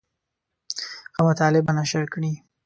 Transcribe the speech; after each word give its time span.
ښه 1.13 1.21
مطالب 1.27 1.63
به 1.67 1.73
نشر 1.79 2.03
کړي. 2.13 2.33